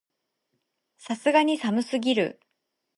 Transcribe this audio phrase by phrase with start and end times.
[0.97, 2.39] さすがに寒すぎる